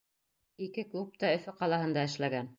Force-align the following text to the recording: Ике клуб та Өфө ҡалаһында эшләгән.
Ике 0.67 0.85
клуб 0.95 1.21
та 1.25 1.31
Өфө 1.37 1.55
ҡалаһында 1.61 2.09
эшләгән. 2.11 2.49